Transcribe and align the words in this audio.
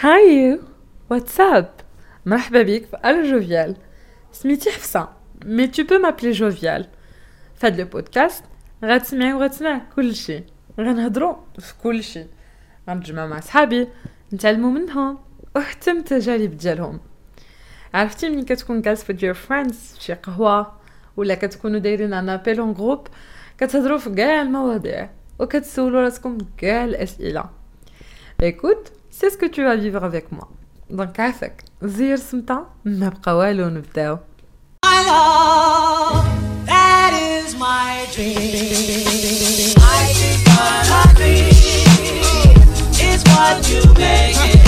Hi 0.00 0.60
what's 1.10 1.55
up 1.55 1.70
مرحبا 2.26 2.62
بك 2.62 2.84
في 2.84 2.96
ألو 3.04 3.22
جوفيال 3.30 3.76
سميتي 4.32 4.70
حفصة 4.70 5.08
mais 5.44 5.66
tu 5.66 5.82
peux 5.82 5.98
m'appeler 5.98 6.30
Jovial 6.30 6.88
فهاد 7.54 7.80
le 7.80 7.86
podcast 7.86 8.44
غتسمعي 8.84 9.32
وغتسمع 9.32 9.80
كلشي 9.96 10.44
غنهضرو 10.80 11.36
في 11.58 11.74
كلشي 11.82 12.26
غنتجمع 12.90 13.26
مع 13.26 13.40
صحابي 13.40 13.88
نتعلمو 14.32 14.70
منهم 14.70 15.18
وحتى 15.56 15.92
من 15.92 15.98
التجارب 15.98 16.56
ديالهم 16.56 17.00
عرفتي 17.94 18.28
ملي 18.28 18.44
كتكون 18.44 18.80
جالس 18.82 19.04
with 19.04 19.16
your 19.22 19.36
friends 19.48 19.74
فشي 19.98 20.12
قهوة 20.14 20.72
ولا 21.16 21.34
كتكونوا 21.34 21.78
دايرين 21.80 22.12
un 22.14 22.28
appel 22.28 22.60
en 22.60 22.74
groupe 22.74 23.06
كتهضروا 23.58 23.98
في 23.98 24.10
كاع 24.10 24.42
المواضيع 24.42 25.10
وكتسولوا 25.38 26.00
راسكم 26.00 26.38
كاع 26.58 26.84
الأسئلة 26.84 27.44
c'est 29.10 29.30
ce 29.30 29.36
que 29.36 29.46
tu 29.46 29.62
vas 29.62 29.76
vivre 29.76 30.02
avec 30.04 30.32
moi. 30.32 30.48
Donc 30.90 31.20
عافاك 31.20 31.64
زير 31.82 32.16
سمطة 32.16 32.66
ما 32.84 33.08
بقى 33.08 33.36
والو 33.36 33.68
نبداو. 33.68 34.18
That 36.66 37.12
is 37.12 37.54
my 37.54 38.06
dream. 38.14 39.74
I 39.78 40.04
think 40.18 40.42
what 40.48 41.08
dream 41.16 42.58
is 43.08 43.20
what 43.32 43.58
you 43.70 43.82
make. 44.00 44.61